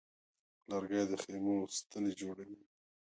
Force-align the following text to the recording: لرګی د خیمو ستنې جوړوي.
لرګی 0.69 1.03
د 1.09 1.13
خیمو 1.23 1.55
ستنې 1.77 2.11
جوړوي. 2.19 2.59